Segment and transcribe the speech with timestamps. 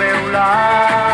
[0.00, 1.09] meu lar.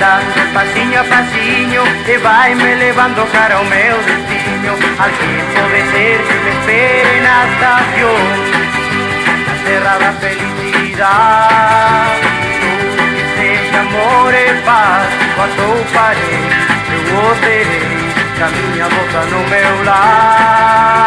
[0.00, 4.72] andando passinho a passinho E vai me levando cara ao meu destino.
[4.98, 8.36] Al tempo de ser que me espera en la estación
[9.46, 12.08] La cerrada felicidad.
[12.60, 16.44] Dulces amores paz Quando parei,
[16.96, 18.00] eu oderei
[18.38, 21.00] Caminha volta no meu lar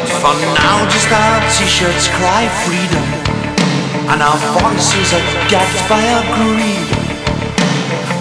[0.00, 3.04] But for now, just our t-shirts cry freedom,
[4.08, 6.88] and our voices are gagged by our greed.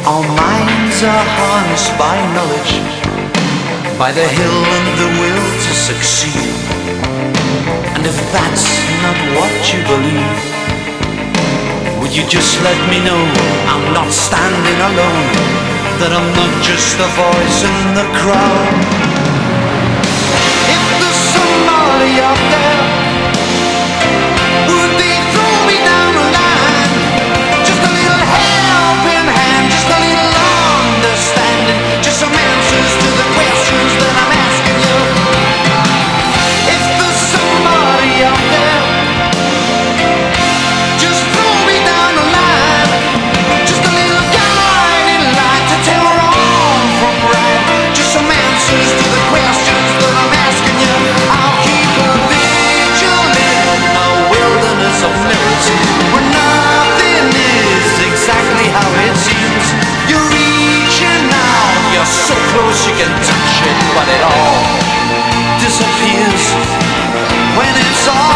[0.03, 2.83] Our minds are harnessed by knowledge,
[3.95, 6.51] by the hill and the will to succeed.
[7.95, 8.67] And if that's
[9.00, 10.39] not what you believe,
[12.03, 13.24] would you just let me know
[13.71, 15.31] I'm not standing alone?
[16.03, 19.18] That I'm not just a voice in the crowd?
[22.17, 22.78] up there.
[55.03, 55.13] of
[56.13, 59.65] When nothing is exactly how it seems.
[60.12, 64.60] You're reaching out, you're so close you can touch it But it all
[65.60, 66.44] disappears
[67.56, 68.28] when it's all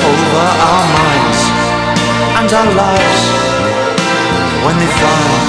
[0.01, 1.41] over our minds
[2.39, 3.23] and our lives
[4.65, 5.47] when they find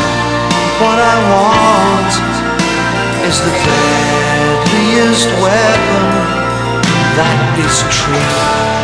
[0.83, 2.13] what I want
[3.25, 6.05] is the deadliest weapon
[7.15, 8.76] that is true.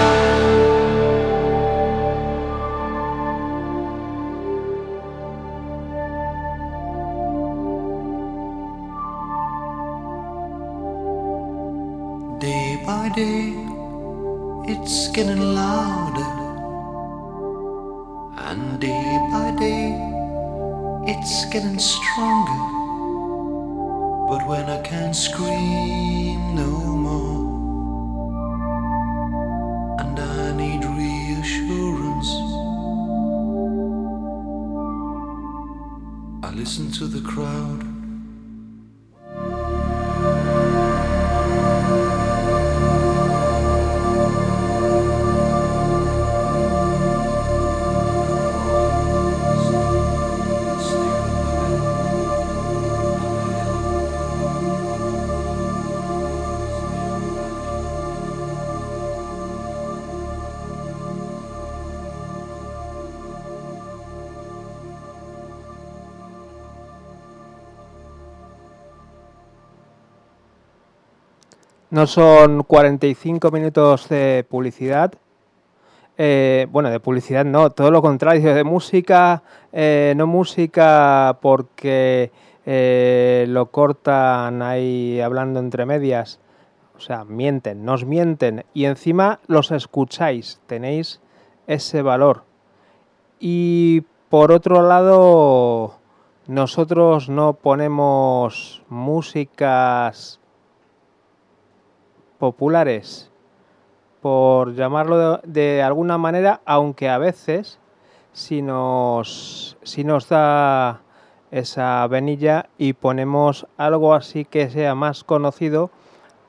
[72.04, 75.14] No son 45 minutos de publicidad.
[76.18, 79.42] Eh, bueno, de publicidad no, todo lo contrario, de música,
[79.72, 82.30] eh, no música porque
[82.66, 86.42] eh, lo cortan ahí hablando entre medias.
[86.98, 91.22] O sea, mienten, nos mienten y encima los escucháis, tenéis
[91.68, 92.44] ese valor.
[93.40, 96.00] Y por otro lado,
[96.48, 100.42] nosotros no ponemos músicas
[102.44, 103.32] populares,
[104.20, 107.80] por llamarlo de, alguna manera, aunque a veces
[108.34, 111.04] si nos, si nos da
[111.52, 115.90] esa venilla y ponemos algo así que sea más conocido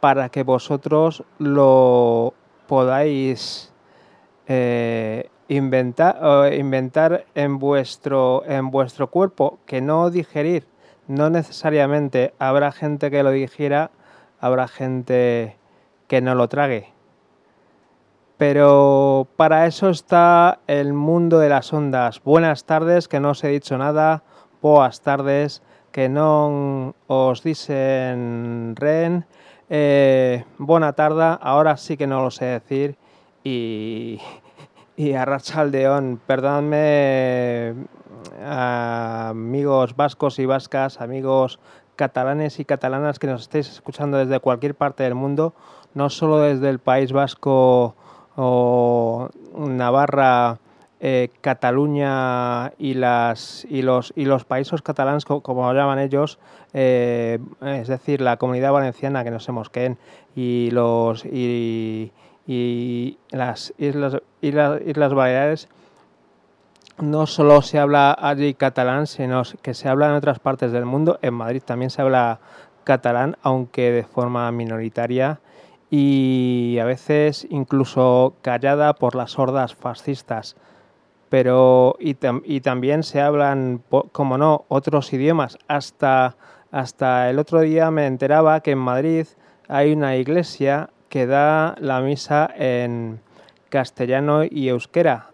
[0.00, 2.34] para que vosotros lo
[2.66, 3.72] podáis
[4.48, 10.66] eh, inventar, inventar en, vuestro, en vuestro cuerpo, que no digerir.
[11.06, 13.92] No necesariamente habrá gente que lo digiera,
[14.40, 15.56] habrá gente
[16.08, 16.92] que no lo trague.
[18.36, 22.20] Pero para eso está el mundo de las ondas.
[22.24, 24.24] Buenas tardes, que no os he dicho nada.
[24.60, 29.24] Boas tardes, que no os dicen ren.
[29.70, 32.96] Eh, buena tarde, ahora sí que no lo sé decir.
[33.44, 34.20] Y,
[34.96, 37.74] y a Rachaldeón, perdonadme,
[38.44, 41.60] amigos vascos y vascas, amigos
[41.96, 45.54] catalanes y catalanas que nos estéis escuchando desde cualquier parte del mundo
[45.94, 47.94] no solo desde el País Vasco
[48.36, 50.58] o Navarra,
[51.06, 56.38] eh, Cataluña y, las, y, los, y los países catalanes, como, llaman ellos,
[56.72, 59.96] eh, es decir, la comunidad valenciana, que no sé qué,
[60.34, 62.10] y, los, y,
[62.46, 65.68] y las Islas, islas, islas
[66.98, 71.18] no solo se habla allí catalán, sino que se habla en otras partes del mundo.
[71.22, 72.38] En Madrid también se habla
[72.84, 75.40] catalán, aunque de forma minoritaria
[75.96, 80.56] y a veces incluso callada por las hordas fascistas.
[81.28, 85.56] Pero y, también se hablan, como no, otros idiomas.
[85.68, 86.34] Hasta,
[86.72, 89.28] hasta el otro día me enteraba que en Madrid
[89.68, 93.20] hay una iglesia que da la misa en
[93.68, 95.30] castellano y euskera.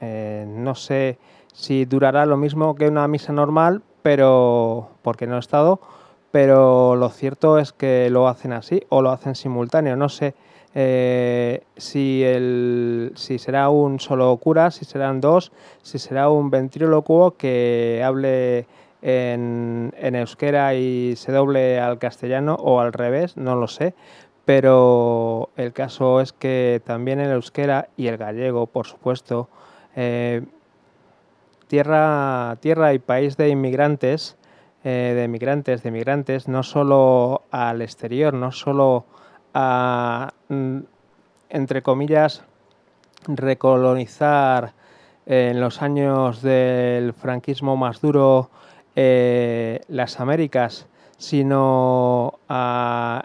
[0.00, 1.18] Eh, no sé
[1.52, 5.80] si durará lo mismo que una misa normal, pero porque no he estado,
[6.30, 9.96] pero lo cierto es que lo hacen así o lo hacen simultáneo.
[9.96, 10.34] No sé
[10.74, 17.36] eh, si, el, si será un solo cura, si serán dos, si será un ventrílocuo
[17.36, 18.66] que hable
[19.02, 23.94] en, en euskera y se doble al castellano o al revés, no lo sé.
[24.44, 29.50] Pero el caso es que también el euskera y el gallego, por supuesto,
[29.94, 30.42] eh,
[31.66, 34.37] tierra, tierra y país de inmigrantes,
[34.84, 39.06] eh, de migrantes, de migrantes, no solo al exterior, no solo
[39.52, 40.78] a, mm,
[41.50, 42.44] entre comillas,
[43.26, 44.74] recolonizar
[45.26, 48.50] en los años del franquismo más duro
[48.94, 50.86] eh, las Américas,
[51.18, 53.24] sino a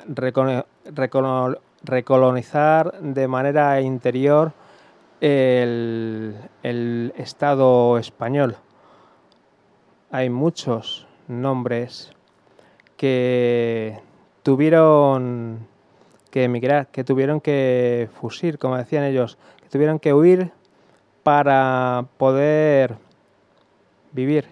[1.85, 4.53] recolonizar de manera interior
[5.21, 8.57] el Estado español.
[10.11, 12.13] Hay muchos, nombres
[12.97, 13.99] que
[14.43, 15.67] tuvieron
[16.31, 20.51] que emigrar, que tuvieron que fusir, como decían ellos, que tuvieron que huir
[21.23, 22.95] para poder
[24.11, 24.45] vivir.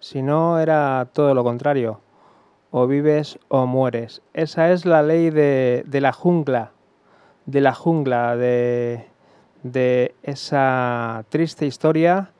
[0.00, 2.00] Si no, era todo lo contrario.
[2.70, 4.22] O vives o mueres.
[4.32, 6.70] Esa es la ley de, de la jungla,
[7.46, 9.06] de la jungla, de,
[9.62, 12.30] de esa triste historia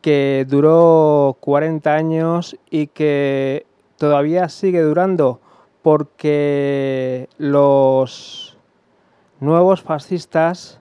[0.00, 5.40] que duró 40 años y que todavía sigue durando
[5.82, 8.58] porque los,
[9.40, 10.80] nuevos fascistas,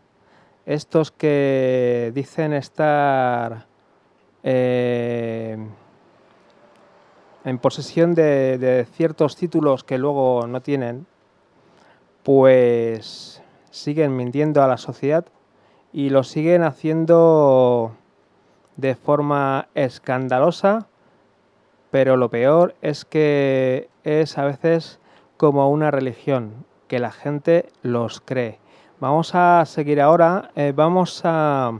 [0.66, 3.68] estos que dicen estar
[4.44, 5.58] eh,
[7.46, 11.06] en posesión de, ciertos títulos que luego no tienen,
[12.24, 15.26] pues siguen mintiendo a la sociedad
[15.94, 17.96] y lo siguen haciendo
[18.78, 20.88] de forma escandalosa,
[21.92, 25.00] pero lo peor es que es a veces
[25.36, 28.60] como una religión, que la gente los cree.
[29.00, 31.74] Vamos a seguir ahora, eh, vamos a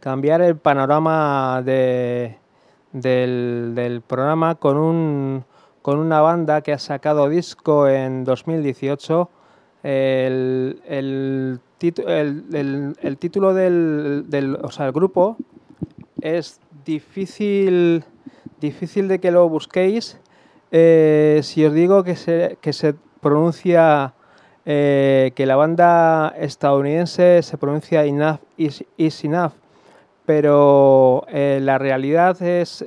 [0.00, 2.38] cambiar el panorama de,
[2.92, 5.44] del, programa con, un,
[5.82, 9.30] con una banda que ha sacado disco en 2018.
[9.90, 15.38] El, el, el, título del, o sea, el grupo
[16.20, 18.04] es difícil,
[18.60, 20.18] difícil de que lo busquéis.
[20.72, 24.12] Eh, si os digo que se, que se pronuncia,
[24.66, 29.52] eh, que la banda estadounidense se pronuncia Enough is, Enough
[30.26, 32.84] pero eh, la realidad es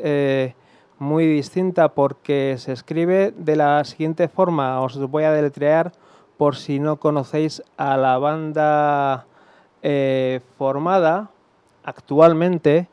[0.99, 5.91] muy distinta porque se escribe de la siguiente forma, os voy a deletrear
[6.41, 9.27] por si no conocéis a la banda
[9.83, 11.29] eh, formada
[11.83, 12.87] actualmente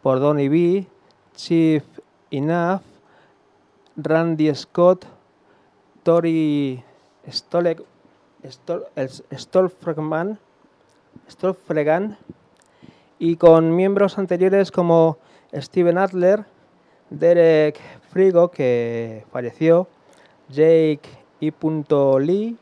[0.00, 0.86] por Donny B,
[1.36, 1.84] Chief
[2.30, 2.80] Enough,
[3.96, 5.04] Randy Scott,
[6.02, 6.82] Tori
[7.30, 7.82] Stolek,
[13.18, 15.18] y con miembros anteriores como
[15.52, 16.46] Steven Adler,
[17.10, 17.78] Derek
[18.10, 19.88] Frigo, que falleció,
[20.48, 21.02] Jake
[21.40, 21.52] I.
[22.20, 22.56] Lee,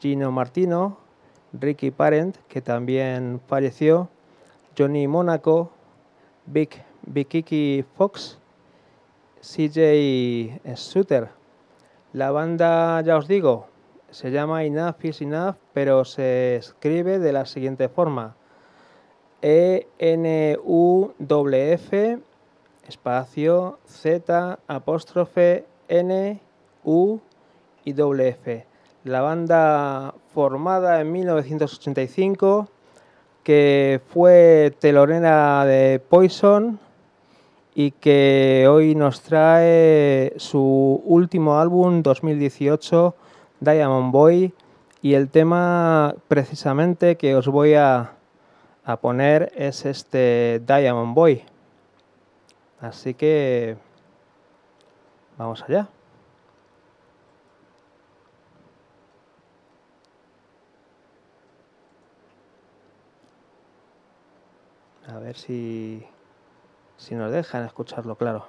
[0.00, 0.98] Gino Martino,
[1.52, 4.08] Ricky Parent, que también falleció,
[4.76, 5.70] Johnny Monaco,
[6.46, 6.82] Big
[7.28, 8.38] Kiki Fox,
[9.40, 11.28] CJ Suter.
[12.12, 13.66] La banda, ya os digo,
[14.10, 18.36] se llama Enough is Enough, pero se escribe de la siguiente forma.
[19.42, 19.88] E-N-U-F,
[22.88, 26.40] espacio Z, apóstrofe N,
[26.84, 27.20] U
[27.84, 28.66] y F.
[29.06, 32.68] La banda formada en 1985,
[33.44, 36.80] que fue telonera de Poison
[37.72, 43.14] y que hoy nos trae su último álbum 2018,
[43.60, 44.52] Diamond Boy,
[45.02, 48.10] y el tema precisamente que os voy a
[48.84, 51.44] a poner es este Diamond Boy.
[52.80, 53.76] Así que
[55.38, 55.90] vamos allá.
[65.08, 66.04] A ver si,
[66.96, 68.46] si nos dejan escucharlo, claro.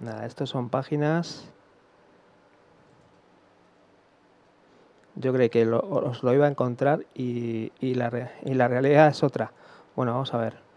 [0.00, 1.48] Nada, estas son páginas.
[5.16, 9.24] Yo creí que os lo iba a encontrar y, y, la, y la realidad es
[9.24, 9.50] otra.
[9.96, 10.67] Bueno, vamos a ver.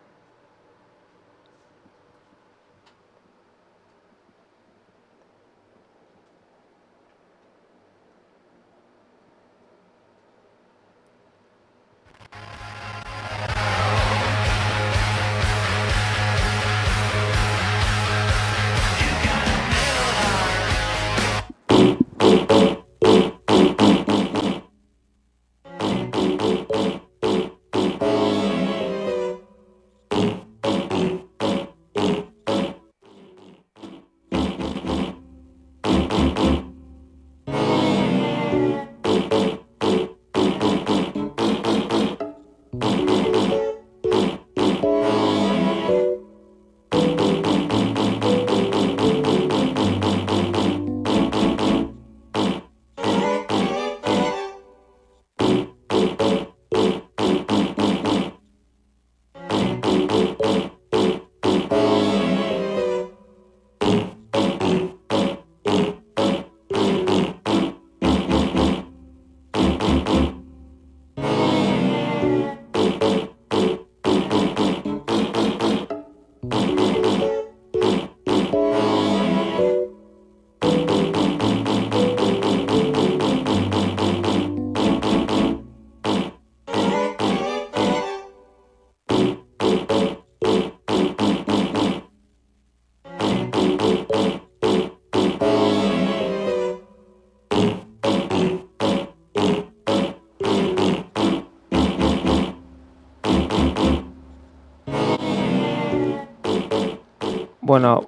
[107.72, 108.02] Bueno,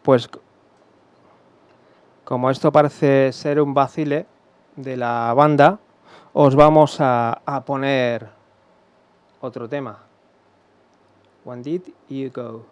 [0.00, 0.26] pues
[2.24, 4.24] como esto parece ser un vacile
[4.74, 5.78] de la banda,
[6.32, 8.26] os vamos a, poner
[9.42, 9.98] otro tema.
[11.44, 12.64] When did you go?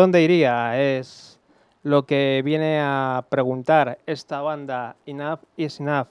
[0.00, 0.80] ¿Dónde iría?
[0.80, 1.38] Es
[1.82, 6.08] lo que viene a preguntar esta banda Enough is Enough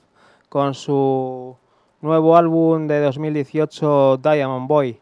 [0.48, 1.58] con su
[2.00, 5.00] nuevo álbum de 2018 Diamond Boy.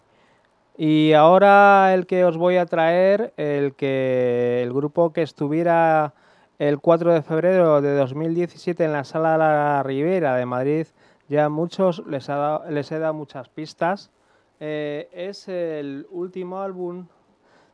[0.77, 6.13] Y ahora el que os voy a traer, el que el grupo que estuviera
[6.57, 10.87] el 4 de febrero de 2017 en la Sala La Ribera de Madrid,
[11.27, 14.11] ya muchos les, ha les he dado muchas pistas.
[14.61, 17.07] Eh, es el último álbum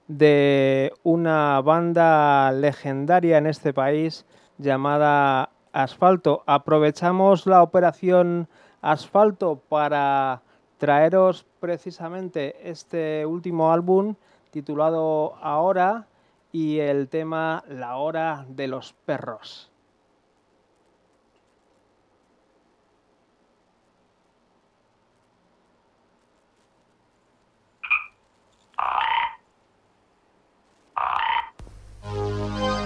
[0.07, 4.25] de una banda legendaria en este país
[4.57, 6.43] llamada Asfalto.
[6.45, 8.47] Aprovechamos la operación
[8.81, 10.41] Asfalto para
[10.77, 14.15] traeros precisamente este último álbum
[14.51, 16.07] titulado Ahora
[16.51, 19.72] y el tema La hora de los perros.
[32.13, 32.82] Música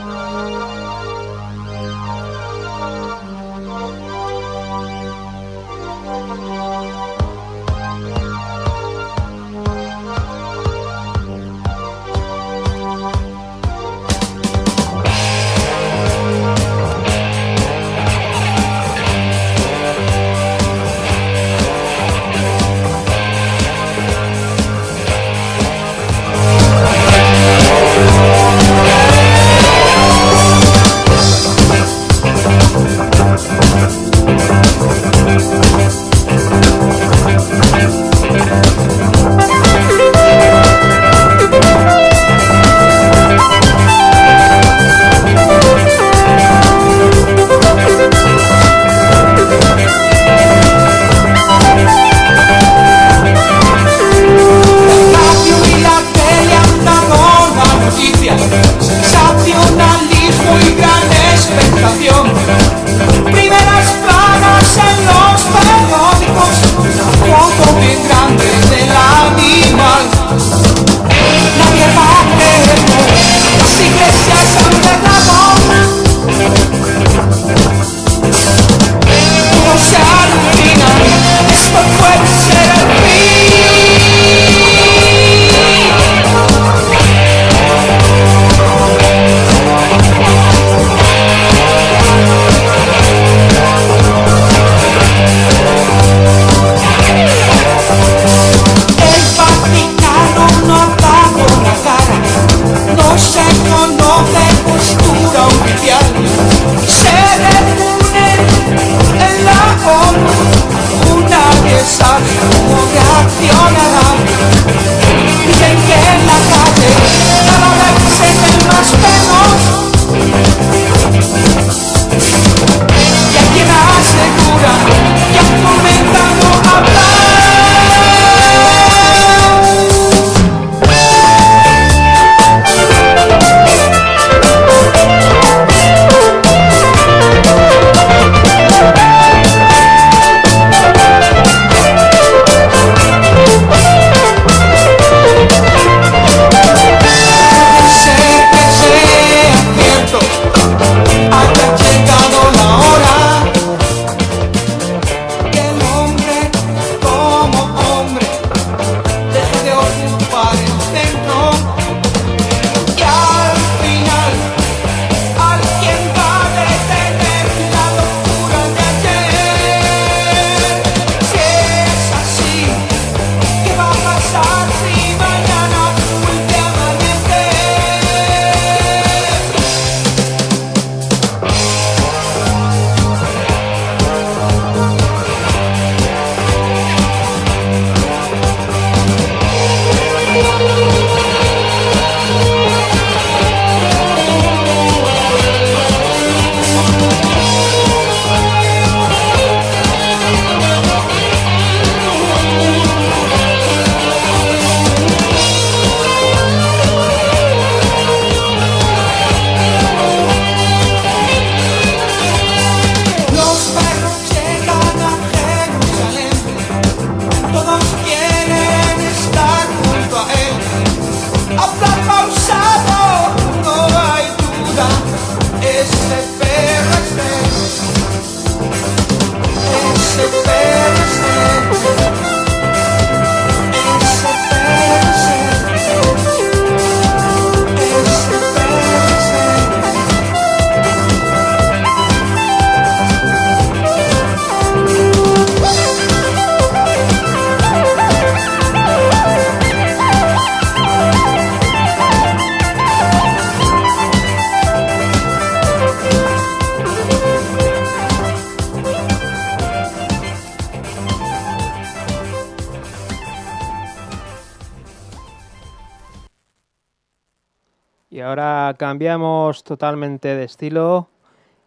[268.78, 271.10] cambiamos totalmente de estilo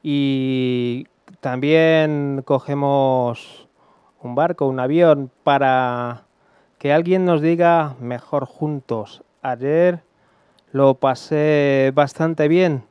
[0.02, 1.06] y
[1.40, 3.68] también cogemos
[4.22, 6.24] un barco, un avión para
[6.78, 9.22] que alguien nos diga mejor juntos.
[9.42, 10.02] Ayer
[10.72, 12.84] lo pasé bastante bien.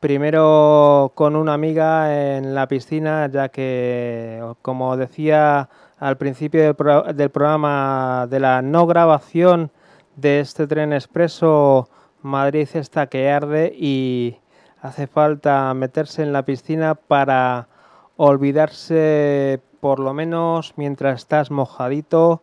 [0.00, 5.68] Primero con una amiga en la piscina, ya que, como decía
[5.98, 9.70] al principio del, programa de la no grabación
[10.16, 11.88] de este tren expreso,
[12.24, 14.38] Madrid está que arde y
[14.80, 17.68] hace falta meterse en la piscina para
[18.16, 22.40] olvidarse por lo menos mientras estás mojadito,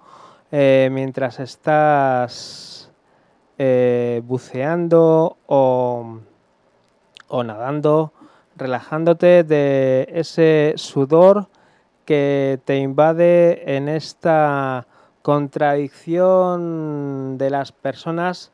[0.52, 2.92] eh, mientras estás
[3.58, 6.20] eh, buceando o,
[7.28, 8.14] o nadando,
[8.56, 11.48] relajándote de ese sudor
[12.06, 14.86] que te invade en esta
[15.24, 18.52] contradicción de las personas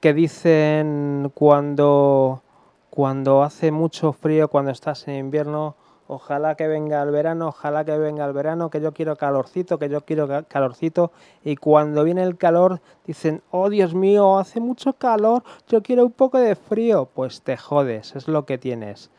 [0.00, 2.42] que dicen cuando,
[2.90, 5.74] cuando hace mucho frío, cuando estás en invierno,
[6.06, 9.88] ojalá que venga el verano, ojalá que venga el verano, que yo quiero calorcito, que
[9.88, 11.12] yo quiero calorcito.
[11.44, 16.12] Y cuando viene el calor, dicen, oh Dios mío, hace mucho calor, yo quiero un
[16.12, 17.08] poco de frío.
[17.12, 19.10] Pues te jodes, es lo que tienes.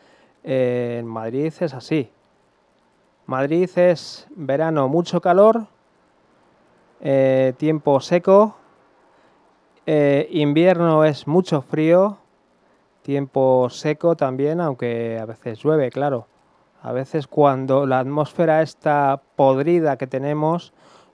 [0.43, 2.11] en Madrid es así.
[3.29, 5.67] Madrid es verano, mucho calor,
[6.99, 8.55] eh, tiempo seco,
[9.91, 12.19] eh, invierno es mucho frío,
[13.01, 16.27] tiempo seco también, aunque a veces llueve, claro.
[16.83, 20.73] A veces cuando la atmósfera está podrida que tenemos,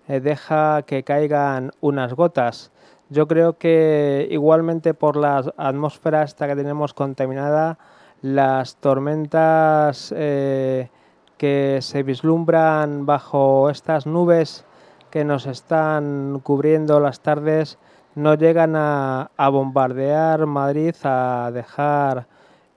[0.09, 2.73] eh, deja que caigan unas gotas.
[3.07, 7.79] Yo creo que igualmente por la atmósfera esta que tenemos contaminada,
[8.21, 10.89] las tormentas eh,
[11.37, 14.65] que se vislumbran bajo estas nubes
[15.11, 17.79] que nos están cubriendo las tardes
[18.15, 22.27] no llegan a, bombardear Madrid, a dejar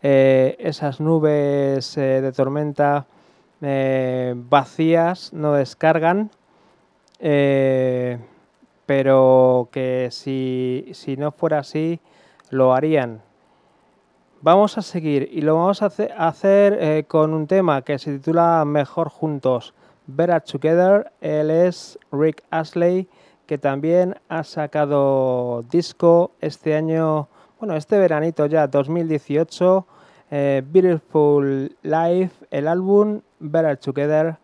[0.03, 3.07] eh, esas nubes eh, de tormenta
[3.61, 6.31] vacías, no descargan,
[8.87, 12.01] pero que si, si no fuera así,
[12.51, 13.22] lo harían.
[14.40, 18.64] Vamos a seguir y lo vamos a hacer eh, con un tema que se titula
[18.64, 19.74] Mejor Juntos,
[20.07, 21.11] Better Together.
[21.20, 23.09] Él es Rick Astley,
[23.48, 29.87] que también ha sacado disco este año, bueno, este veranito ya, 2018.
[30.30, 34.37] Eh, Beautiful Life, el álbum Better Together,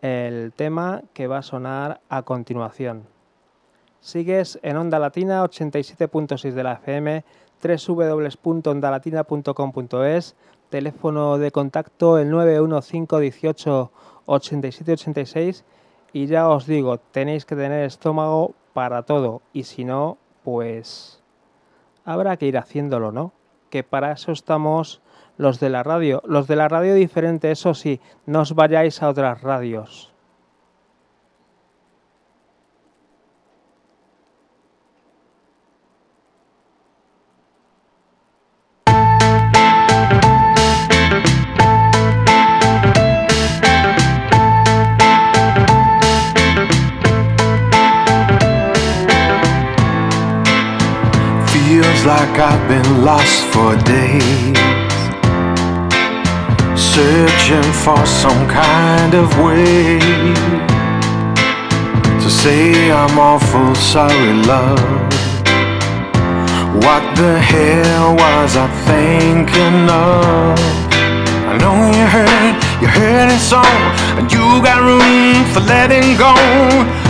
[0.00, 3.02] el tema que va a sonar a continuación.
[4.00, 7.24] Sigues en Onda Latina 87.6 de la FM
[7.62, 10.34] www.ondalatina.com.es,
[10.70, 13.92] teléfono de contacto el 915 18
[14.24, 15.62] 87 86
[16.12, 21.22] y ya os digo, tenéis que tener estómago para todo y si no, pues
[22.04, 23.32] habrá que ir haciéndolo, ¿no?
[23.70, 25.02] Que para eso estamos
[25.36, 26.22] los de la radio.
[26.24, 30.15] Los de la radio diferente, eso sí, no os vayáis a otras radios.
[52.36, 54.56] Like I've been lost for days,
[56.76, 59.98] searching for some kind of way
[62.20, 64.80] to say I'm awful sorry, love.
[66.84, 70.58] What the hell was I thinking of?
[71.48, 73.62] I know you heard, you heard it so,
[74.18, 76.34] and you got room for letting go.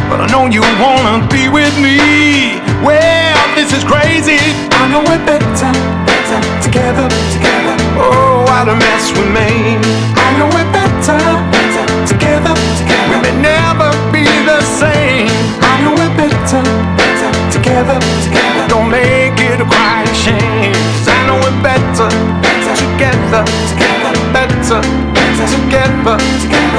[0.08, 2.60] But I know you wanna be with me.
[2.84, 4.36] Well, this is crazy.
[4.76, 5.72] I know we're better,
[6.04, 7.74] better together, together.
[7.96, 9.80] Oh, what a mess we made.
[10.12, 11.16] I know we're better,
[11.48, 13.08] better together, together.
[13.08, 15.32] We may never be the same.
[15.64, 16.60] I know we're better,
[17.00, 17.96] better together,
[18.28, 18.68] together.
[18.68, 20.76] Don't make it a crying shame.
[21.08, 22.12] I know we're better,
[22.44, 23.42] better together,
[23.72, 24.12] together.
[24.36, 24.80] Better,
[25.16, 26.75] better together, together.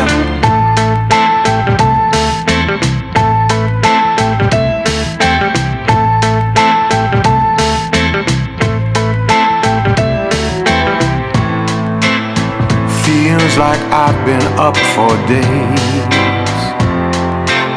[13.91, 16.59] I've been up for days.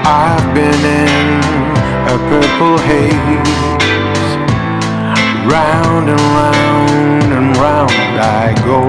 [0.04, 1.10] I've been in
[2.08, 4.30] a purple haze.
[5.46, 8.88] Round and round and round I go.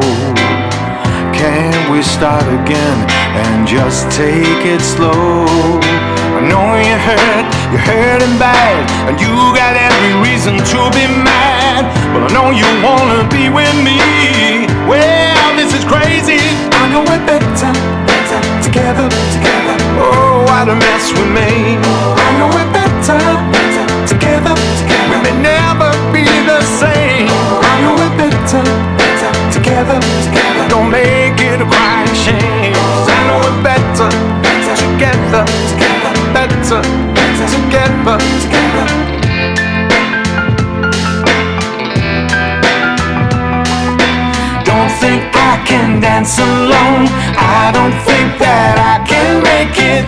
[1.32, 2.98] Can we start again
[3.36, 6.21] and just take it slow?
[6.38, 11.84] I know you're hurt, you're hurting bad, and you got every reason to be mad.
[12.14, 14.00] But I know you wanna be with me.
[14.88, 16.40] Well, this is crazy
[16.82, 17.72] I know we're better,
[18.10, 19.76] better together, together.
[20.02, 21.78] Oh, what a mess we made.
[21.78, 23.20] I know we're better,
[23.54, 25.12] better together, together.
[25.14, 27.30] We may never be the same.
[27.30, 28.64] I know we're better,
[28.98, 30.66] better together, together.
[30.70, 32.74] Don't make it a crying shame.
[32.74, 34.31] I know we're better.
[36.72, 39.12] Better together, together.
[45.66, 47.08] can dance alone.
[47.36, 50.06] I don't think that I can make it.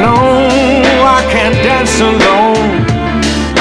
[0.00, 0.14] No,
[1.04, 2.70] I can't dance alone.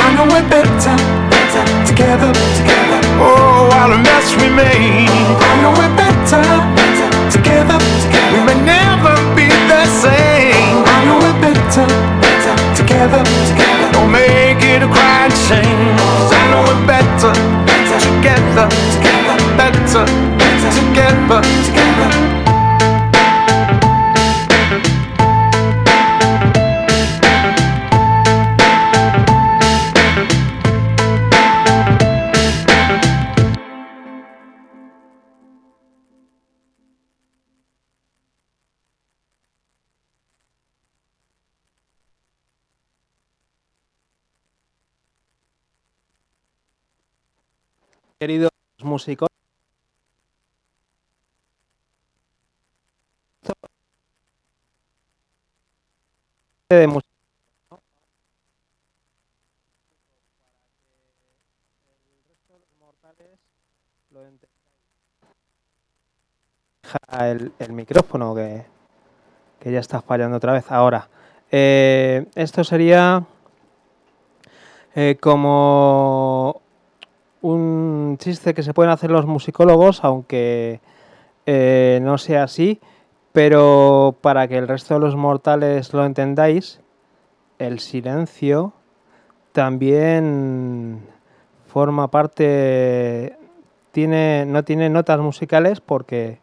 [0.03, 0.95] I know we're better,
[1.31, 2.99] better together, together.
[3.19, 3.51] Oh,
[3.91, 5.07] a mess we made.
[5.07, 6.43] I know we're better,
[6.75, 8.33] better together, together.
[8.33, 10.83] We may never be the same.
[10.83, 11.87] I know we're better,
[12.19, 13.91] better together, together.
[13.93, 15.99] Don't make it a crime change.
[16.31, 17.33] I know we're better,
[17.65, 20.05] better together, together, better,
[20.37, 22.30] better together, together.
[48.21, 48.51] queridos
[48.83, 49.27] músicos,
[56.69, 57.09] de música.
[67.11, 68.63] El, el, micrófono que,
[69.59, 70.71] que, ya está fallando otra vez.
[70.71, 71.09] Ahora,
[71.49, 73.25] eh, esto sería
[74.93, 76.61] eh, como
[77.41, 80.79] un chiste que se pueden hacer los musicólogos, aunque
[81.45, 82.79] eh, no sea así,
[83.31, 86.81] pero para que el resto de los mortales lo entendáis,
[87.59, 88.73] el silencio
[89.51, 91.01] también
[91.67, 93.37] forma parte,
[93.91, 96.39] tiene, no tiene notas musicales porque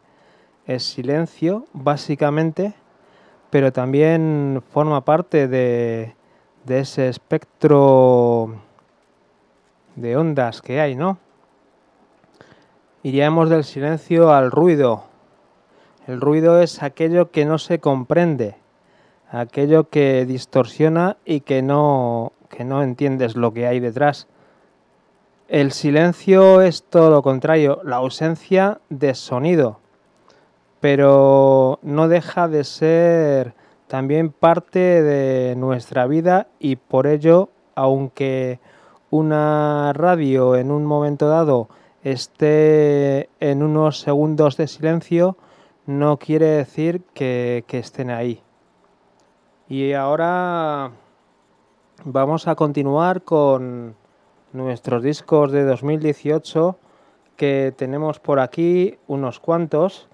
[0.67, 2.75] es silencio, básicamente,
[3.51, 6.15] pero también forma parte de,
[6.65, 8.61] de ese espectro
[10.01, 11.19] de ondas que hay, ¿no?
[13.03, 15.05] Iríamos del silencio al ruido.
[16.07, 18.57] El ruido es aquello que no se comprende,
[19.31, 24.27] aquello que distorsiona y que no, que no entiendes lo que hay detrás.
[25.49, 29.81] El silencio es todo lo contrario, la ausencia de sonido,
[30.81, 33.55] pero no deja de ser
[33.87, 38.61] también parte de nuestra vida y por ello, aunque
[39.11, 41.69] una radio en un momento dado
[42.03, 45.37] esté en unos segundos de silencio,
[45.87, 48.43] no quiere decir que, estén ahí.
[49.69, 50.93] Y ahora
[52.05, 53.97] vamos a continuar con
[54.53, 56.77] nuestros discos de 2018
[57.37, 60.09] que tenemos por aquí unos cuantos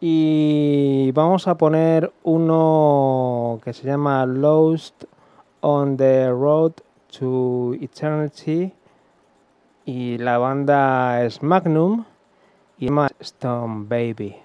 [0.00, 5.04] y vamos a poner uno que se llama Lost
[5.60, 6.72] on the Road
[7.18, 8.72] to Eternity
[9.84, 12.04] y la banda es Magnum
[12.78, 12.88] y
[13.20, 14.36] Stone Baby.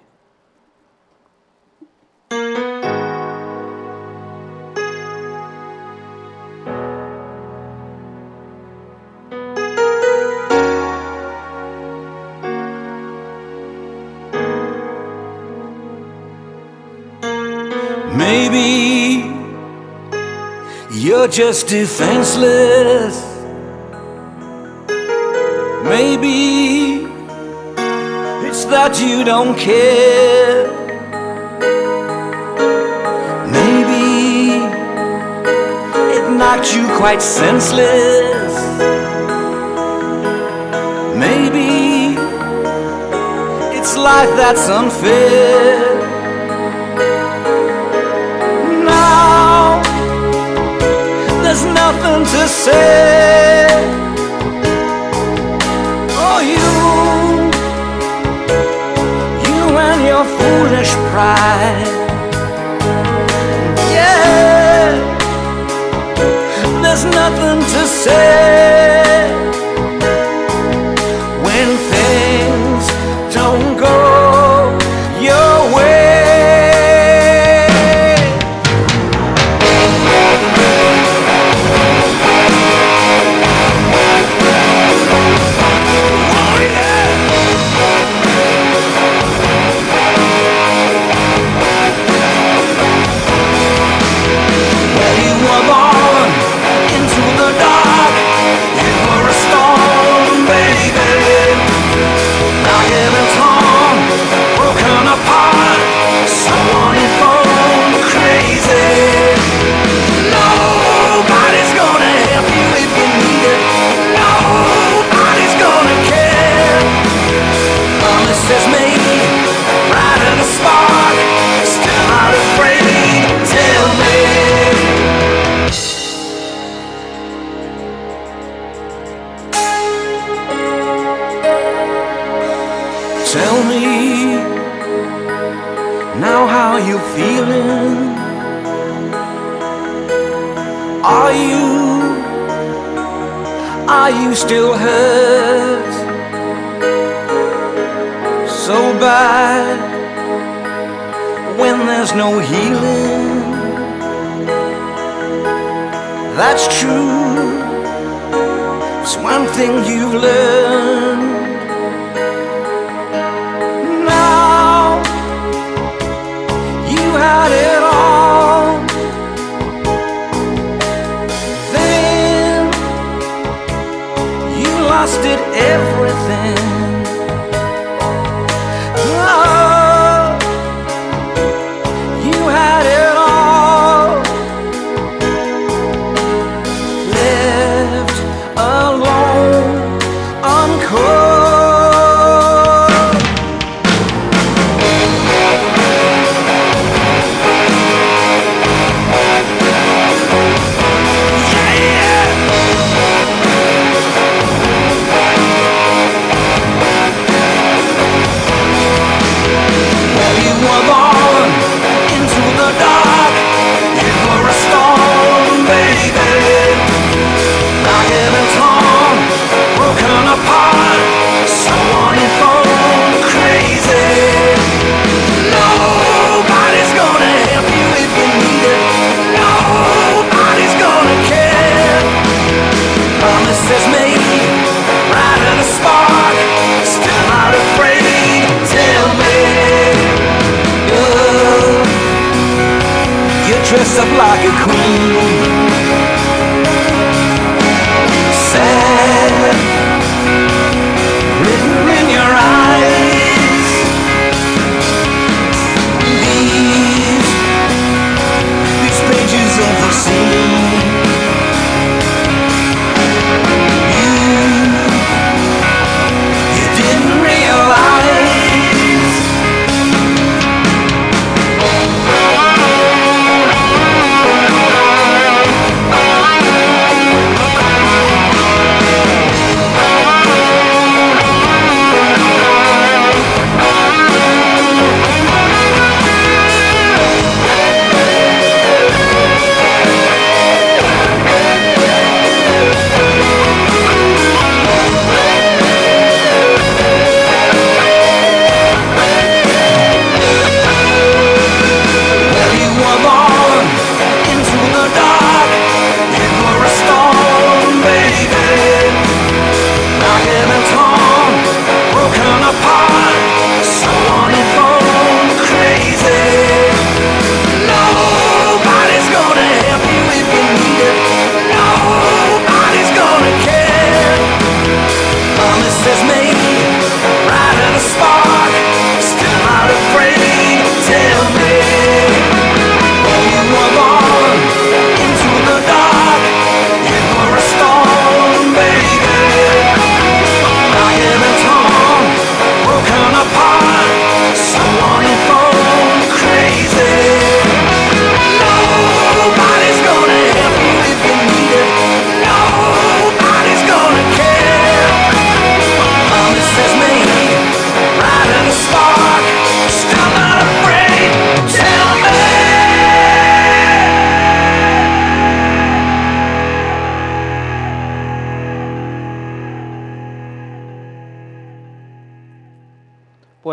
[21.28, 23.22] You're just defenseless.
[25.84, 27.04] Maybe
[28.48, 30.68] it's that you don't care.
[33.52, 34.64] Maybe
[36.16, 38.54] it knocked you quite senseless.
[41.18, 42.16] Maybe
[43.78, 45.97] it's life that's unfair.
[52.08, 53.68] Nothing to say.
[56.26, 56.70] Oh, you,
[59.48, 61.88] you and your foolish pride.
[63.92, 64.92] Yeah,
[66.82, 69.57] there's nothing to say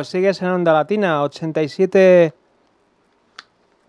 [0.05, 2.35] sigues en Onda Latina, 87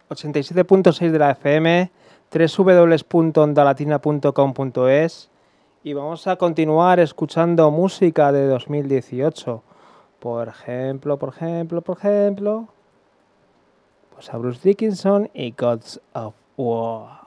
[0.09, 1.91] 87.6 de la FM,
[2.31, 5.29] www.ondalatina.com.es
[5.83, 9.63] y vamos a continuar escuchando música de 2018.
[10.19, 12.67] Por ejemplo, por ejemplo, por ejemplo,
[14.13, 17.25] pues a Bruce Dickinson y Gods of War.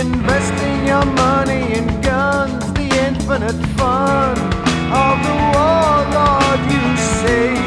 [0.00, 4.38] Investing your money in guns, the infinite fun
[4.90, 7.58] of the warlord you save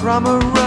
[0.00, 0.65] from a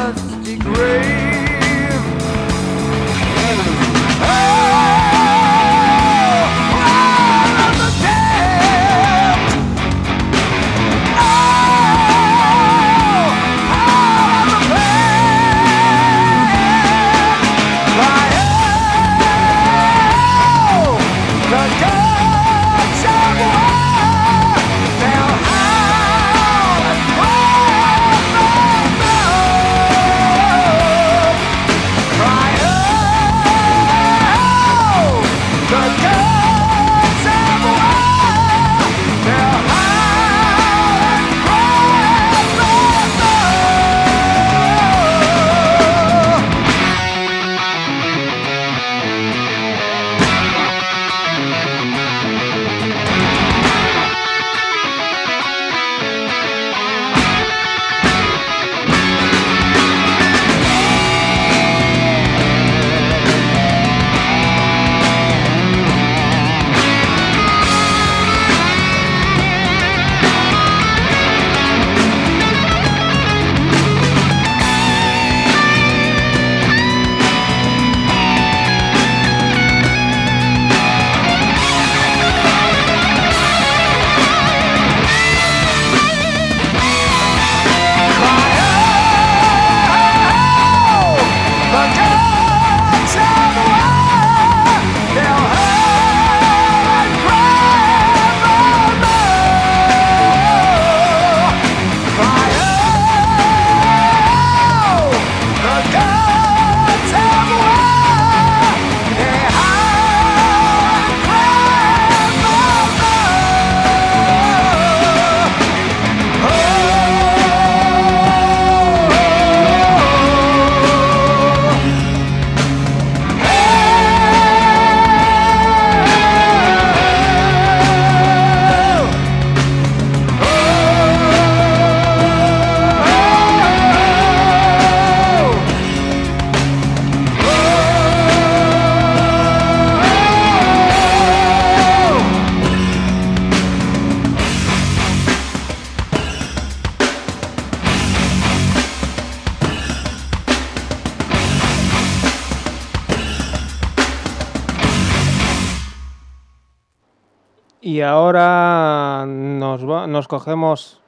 [160.30, 161.02] cogemos,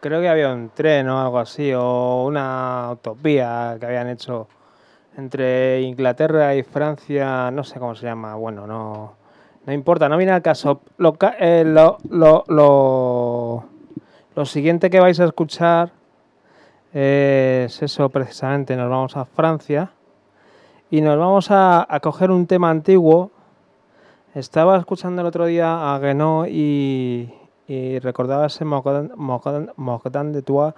[0.00, 4.48] creo que había un tren o algo así, o una utopía que habían hecho
[5.16, 9.14] entre Inglaterra y Francia, no sé cómo se llama, bueno, no,
[9.66, 10.80] no importa, no viene al caso.
[10.96, 13.64] Lo, eh, lo, lo,
[14.34, 15.90] lo, siguiente que vais a escuchar
[16.92, 19.92] es eso precisamente, nos vamos a Francia
[20.90, 23.30] y nos vamos a, coger un tema antiguo
[24.34, 27.32] estaba escuchando el otro día a Guénot y,
[28.00, 30.74] recordaba ese Mogdan de Tua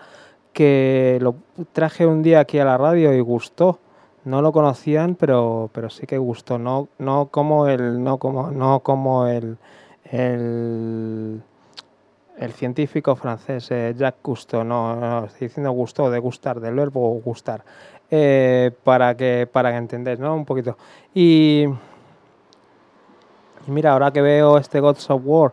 [0.52, 1.36] que lo
[1.72, 3.78] traje un día aquí a la radio y gustó.
[4.24, 6.58] No lo conocían, pero, pero sí que gustó.
[6.58, 9.56] No, no como el, no como, no como el,
[10.04, 11.42] el,
[12.54, 17.62] científico francés eh, Jacques Cousteau, no, estoy diciendo gustó, de gustar, del verbo gustar,
[18.10, 20.34] eh, para que para que entendáis, ¿no?
[20.34, 20.76] Un poquito.
[21.14, 21.66] Y
[23.68, 25.52] y mira, ahora que veo este Gods of War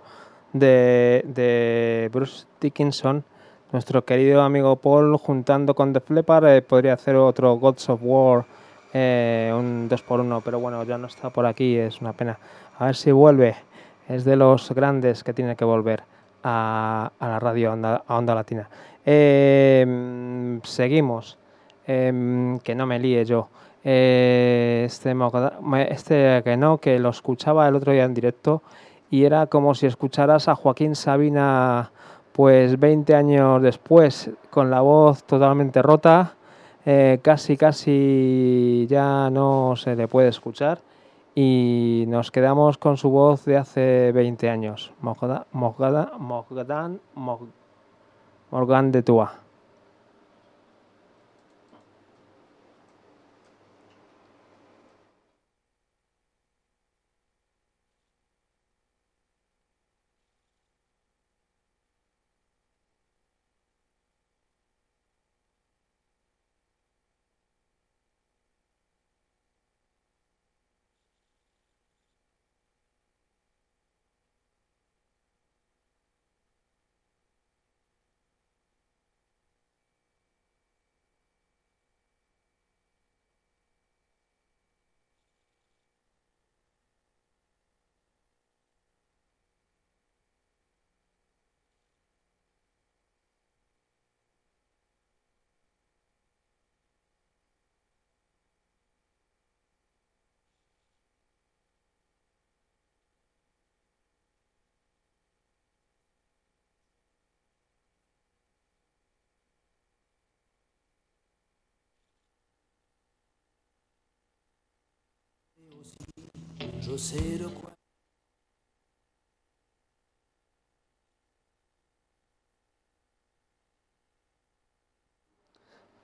[0.60, 3.24] de, Bruce Dickinson,
[3.72, 8.46] nuestro querido amigo Paul, juntando con The Flipper, eh, podría hacer otro Gods of War,
[8.94, 12.40] eh, un 2x1, pero bueno, ya no está por aquí, es una pena.
[12.80, 13.56] A ver si vuelve,
[14.08, 16.04] es de los grandes que tiene que volver
[16.44, 18.70] a, la radio, a Onda, Latina.
[19.04, 21.38] Em, seguimos,
[21.86, 23.50] em, que no me líe yo.
[23.84, 25.14] Eh, este,
[25.90, 28.64] este que no, que lo escuchaba el otro día en directo
[29.10, 31.92] y era como si escucharas a Joaquín Sabina
[32.32, 36.34] pues 20 años después con la voz totalmente rota,
[36.86, 40.80] eh, casi casi ya no se le puede escuchar
[41.34, 44.92] y nos quedamos con su voz de hace 20 años,
[48.52, 49.45] Morgan de Tua.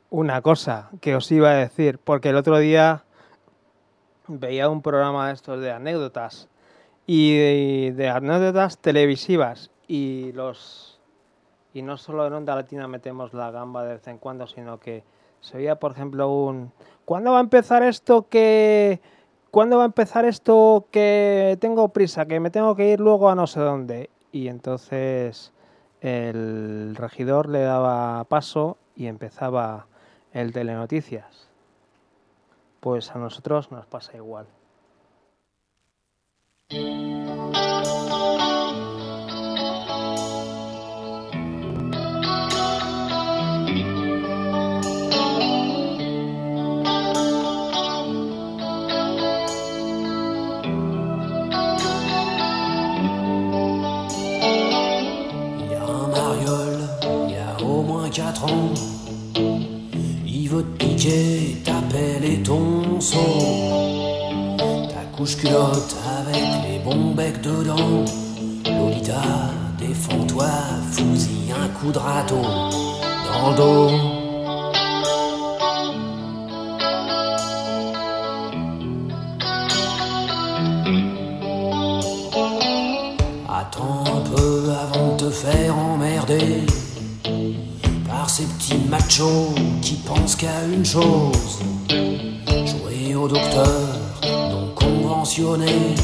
[0.09, 3.05] Una cosa que os iba a decir, porque el otro día
[4.27, 6.49] veía un programa de estos de anécdotas
[7.07, 10.99] y de, anécdotas televisivas y los
[11.73, 15.05] y no solo en Onda Latina metemos la gamba de vez en cuando, sino que
[15.39, 16.73] se veía, por ejemplo, un
[17.05, 18.99] ¿cuándo va a empezar esto que
[19.51, 23.35] ¿cuándo va a empezar esto que tengo prisa, que me tengo que ir luego a
[23.35, 24.09] no sé dónde?
[24.31, 25.53] Y entonces
[25.99, 29.87] el regidor le daba paso y empezaba
[30.33, 31.47] el telenoticias.
[32.79, 34.47] Pues a nosotros nos pasa igual.
[58.41, 58.79] francs.
[60.25, 63.33] Yves Piquet t'appelle et ton seau.
[64.89, 68.05] Ta couche culotte avec les bons becs dedans.
[68.65, 69.21] Lolita,
[69.79, 70.49] défends-toi,
[70.91, 74.10] fousille un coup de râteau dans le dos.
[89.81, 91.59] Qui pensent qu'à une chose
[91.89, 93.67] jouer au docteur
[94.23, 95.95] non conventionné.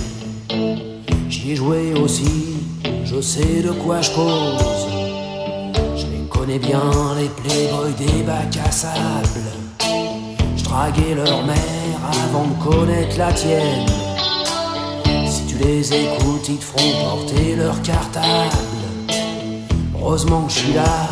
[1.29, 2.57] J'y ai joué aussi,
[3.05, 4.87] je sais de quoi je cause.
[5.95, 6.83] Je les connais bien,
[7.17, 9.51] les playboys des bacs à sable.
[10.57, 13.85] Je draguais leur mère avant de connaître la tienne.
[15.29, 18.57] Si tu les écoutes, ils te feront porter leur cartable.
[19.97, 21.07] Heureusement que je suis là,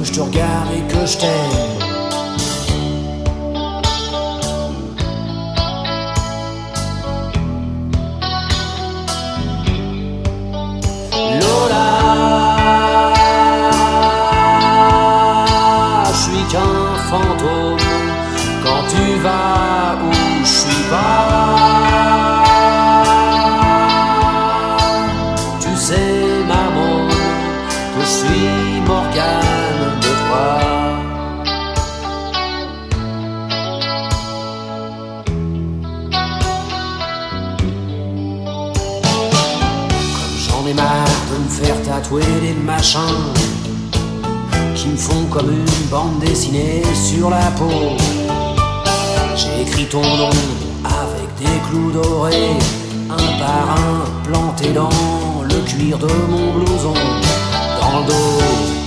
[0.00, 1.89] que je te regarde et que je t'aime.
[45.30, 47.96] Comme une bande dessinée sur la peau.
[49.36, 50.30] J'ai écrit ton nom
[50.84, 52.58] avec des clous dorés,
[53.08, 56.94] un par un planté dans le cuir de mon blouson,
[57.80, 58.79] dans le dos.